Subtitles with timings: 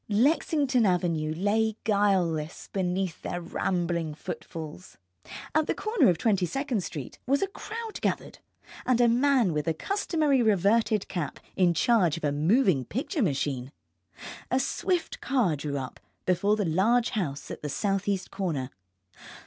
[0.09, 4.97] Lexington Avenue lay guileless beneath their rambling footfalls.
[5.53, 8.39] At the corner of Twenty second Street was a crowd gathered,
[8.83, 13.71] and a man with the customary reverted cap in charge of a moving picture machine.
[14.49, 18.71] A swift car drew up before the large house at the southeast corner.